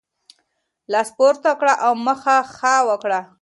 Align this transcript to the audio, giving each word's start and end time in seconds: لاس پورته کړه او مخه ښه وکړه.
لاس 0.91 1.09
پورته 1.17 1.51
کړه 1.59 1.73
او 1.85 1.93
مخه 2.05 2.37
ښه 2.55 2.73
وکړه. 2.89 3.19